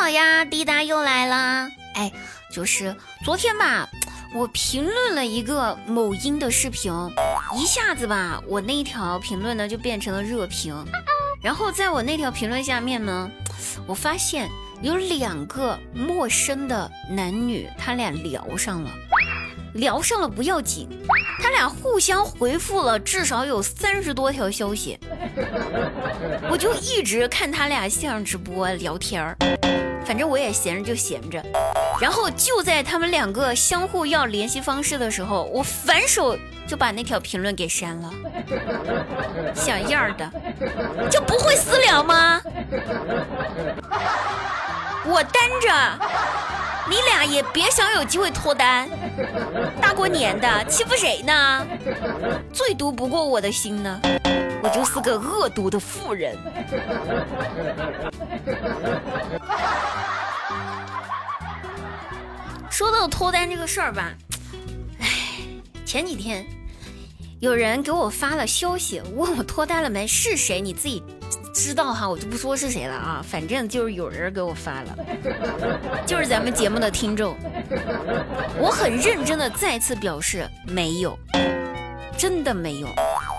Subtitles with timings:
[0.00, 1.68] 好呀，滴答又来了。
[1.92, 2.10] 哎，
[2.50, 3.86] 就是昨天吧，
[4.34, 6.90] 我评论了一个某音的视频，
[7.54, 10.74] 一下子吧，我那条评论呢就变成了热评。
[11.42, 13.30] 然后在我那条评论下面呢，
[13.86, 14.48] 我发现
[14.80, 18.90] 有两个陌生的男女，他俩聊上了。
[19.74, 20.88] 聊上了不要紧，
[21.42, 24.98] 他俩互相回复了至少有三十多条消息，
[26.50, 29.36] 我就一直看他俩线上直播聊天儿，
[30.04, 31.42] 反正我也闲着就闲着。
[32.00, 36.36] 然后就在他们两个相互要联系方式的时候，我反手
[36.66, 38.10] 就把那条评论给删了。
[39.54, 40.30] 小样儿的，
[41.10, 42.40] 就不会私聊吗？
[45.06, 45.70] 我单着。
[46.88, 48.88] 你俩也别想有机会脱单，
[49.80, 51.64] 大过年的欺负谁呢？
[52.52, 54.00] 最毒不过我的心呢，
[54.60, 56.36] 我就是个恶毒的妇人。
[62.80, 64.14] 说到脱单这个事儿吧，
[65.00, 65.06] 哎，
[65.84, 66.46] 前几天
[67.38, 70.06] 有人给我发了消息，问我脱单了没？
[70.06, 70.62] 是谁？
[70.62, 71.04] 你自己。
[71.52, 74.96] 知道哈，我就不说是谁了啊，反正就是有人给我发了，
[76.06, 77.36] 就是咱们节目的听众。
[78.58, 81.18] 我很认真的再次表示没有，
[82.16, 82.88] 真的没有，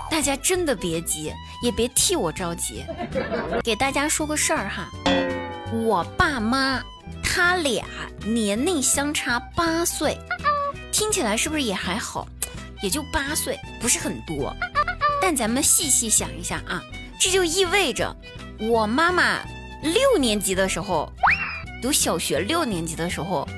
[0.08, 1.32] 大家真的别急，
[1.64, 2.84] 也别替我着急。
[3.64, 4.88] 给大家说个事儿哈，
[5.84, 6.80] 我爸妈
[7.34, 7.82] 他俩
[8.26, 10.18] 年龄相差八岁，
[10.92, 12.26] 听起来是不是也还好？
[12.82, 14.54] 也就八岁，不是很多。
[15.18, 16.82] 但咱们细细想一下啊。
[17.18, 18.14] 这就意味着，
[18.70, 19.38] 我妈妈
[19.82, 21.10] 六年级的时候，
[21.80, 23.48] 读小学六年级的时候，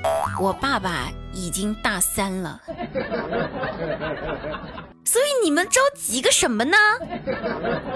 [0.40, 2.60] 我爸爸已经大三了。
[5.04, 6.76] 所以你们着急个什么呢？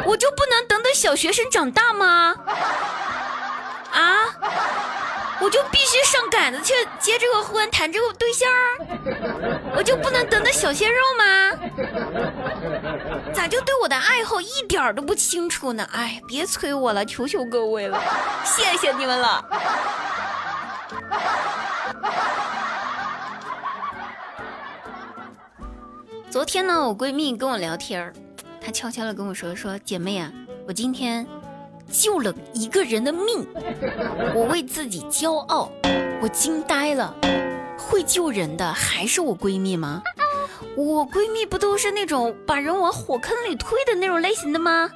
[0.06, 2.34] 我就不能等等小学生长大吗？
[3.92, 4.26] 啊？
[5.40, 8.48] 我就必须上杆子去结这个婚，谈这个对象
[9.76, 11.52] 我就不能等等小鲜肉吗？
[13.32, 15.88] 咋就对我的爱好一点都不清楚呢？
[15.92, 18.02] 哎，别催我了，求求各位了，
[18.44, 19.44] 谢谢你们了。
[26.30, 28.12] 昨天呢，我闺蜜跟我聊天儿，
[28.60, 30.30] 她悄悄的跟我说：“说姐妹啊，
[30.66, 31.26] 我今天。”
[31.90, 33.46] 救了一个人的命，
[34.34, 35.70] 我为自己骄傲，
[36.20, 37.14] 我惊呆了。
[37.78, 40.02] 会救人的还是我闺蜜吗？
[40.76, 44.90] 我闺蜜不都是那种把人往火坑里推的那种类型的吗？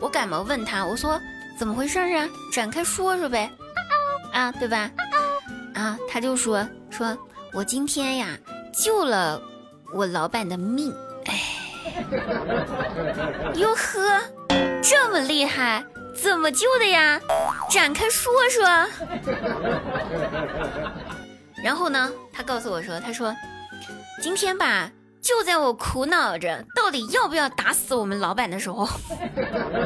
[0.00, 1.20] 我赶忙问她，我说
[1.58, 2.28] 怎么回事啊？
[2.52, 3.50] 展开说说呗，
[4.32, 4.90] 啊，对吧？
[5.74, 7.16] 啊，她就说说
[7.52, 8.36] 我今天呀
[8.72, 9.40] 救了
[9.94, 10.92] 我老板的命，
[11.26, 11.40] 哎，
[13.54, 14.20] 哟呵。
[14.82, 15.84] 这么厉害，
[16.14, 17.20] 怎么救的呀？
[17.70, 18.64] 展开说说。
[21.64, 23.34] 然后呢，他告诉我说：“他说，
[24.22, 24.90] 今天吧，
[25.20, 28.88] 就在我苦恼着到底要不要打死我们老板的时候，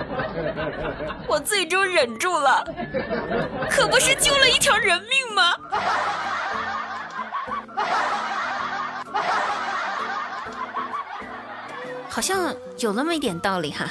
[1.27, 2.65] 我最终忍住了，
[3.71, 5.55] 可不是救了一条人命吗？”
[12.13, 13.89] 好像有那么一点道理哈。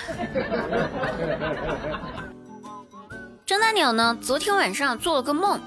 [3.46, 5.60] 张大鸟呢，昨天晚上做了个梦，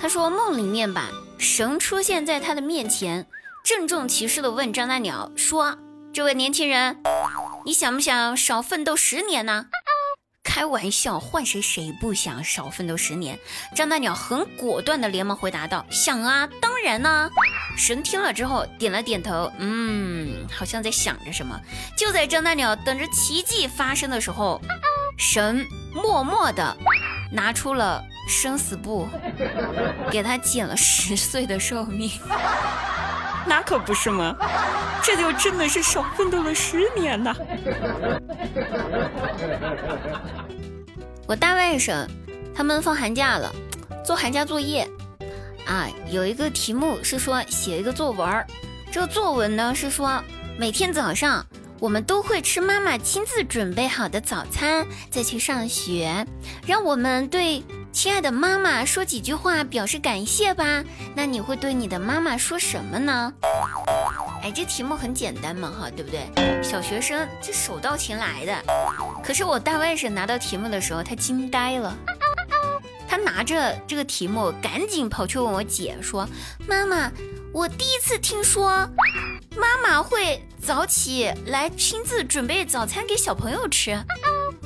[0.00, 1.08] 他说梦里面吧，
[1.38, 3.26] 神出现在他的面前，
[3.64, 5.78] 郑重其事的问张大鸟说
[6.12, 7.02] ：“这位年轻人，
[7.64, 9.66] 你想不想少奋斗十年呢？”
[10.54, 13.38] 开玩笑，换谁谁不想少奋斗十年？
[13.74, 17.30] 张大鸟很果断的连忙回答道：“想啊，当然呢。”
[17.74, 21.58] 神听了之后点了点头，嗯，好像在想着什么。
[21.96, 24.60] 就在张大鸟等着奇迹发生的时候，
[25.16, 26.76] 神默默的
[27.32, 29.08] 拿出了生死簿，
[30.10, 32.10] 给他减了十岁的寿命。
[33.46, 34.36] 那可不是吗？
[35.02, 37.34] 这就真的是少奋斗了十年呐！
[41.26, 42.06] 我大外甥
[42.54, 43.52] 他们放寒假了，
[44.04, 44.88] 做寒假作业
[45.66, 48.46] 啊，有一个题目是说写一个作文
[48.90, 50.22] 这个作文呢是说
[50.58, 51.44] 每天早上
[51.80, 56.26] 我们都会吃妈妈亲自准备好的早餐，再去上学，
[56.66, 57.62] 让我们对。
[57.92, 60.82] 亲爱的妈妈，说几句话表示感谢吧。
[61.14, 63.32] 那你会对你的妈妈说什么呢？
[64.42, 66.62] 哎，这题目很简单嘛，哈，对不对？
[66.62, 68.56] 小学生这手到擒来的。
[69.22, 71.94] 可是我大外甥拿到题目的时候，他惊呆了。
[73.06, 76.26] 他拿着这个题目，赶紧跑去问我姐说
[76.66, 77.12] ：“妈妈，
[77.52, 78.88] 我第一次听说
[79.54, 83.96] 妈妈会早起来亲自准备早餐给小朋友吃。”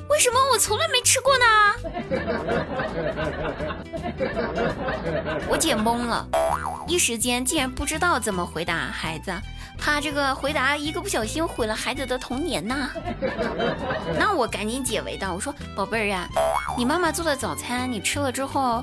[0.09, 1.45] 为什么我从来没吃过呢？
[5.49, 6.27] 我姐懵了，
[6.87, 9.33] 一时间竟然不知道怎么回答孩子，
[9.79, 12.91] 怕这个回答一个不小心毁了孩子的童年呐。
[14.19, 16.29] 那我赶紧解围道，我说宝贝儿呀，
[16.77, 18.83] 你妈妈做的早餐你吃了之后，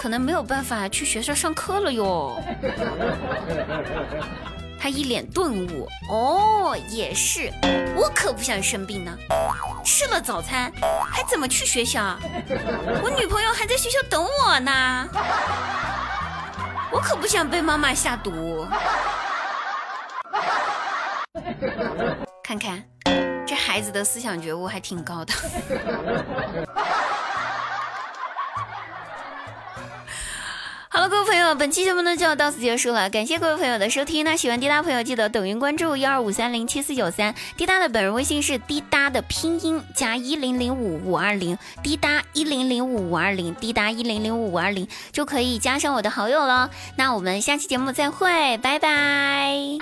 [0.00, 2.40] 可能没有办法去学校上课了哟。
[4.80, 7.52] 他一脸顿悟，哦，也是，
[7.96, 9.16] 我可不想生病呢。
[9.84, 10.72] 吃了早餐
[11.10, 12.16] 还怎么去学校？
[13.02, 15.08] 我女朋友还在学校等我呢。
[16.90, 18.66] 我可不想被妈妈下毒。
[22.42, 22.82] 看看，
[23.46, 25.34] 这孩子的思想觉悟还挺高的。
[30.98, 34.24] 好了，各位朋友，本期节目呢就要到此结束了，感谢各位朋友的收听。
[34.24, 46.68] 那喜欢滴答朋友记得抖音关注幺二五三零七四九三，滴答的本人微信是滴答的拼音加一零零五五二零，滴答一零零五五二零，滴答一零零五五二零就可以加上我的好友了。
[46.96, 49.78] 那我们下期节目再会，拜拜。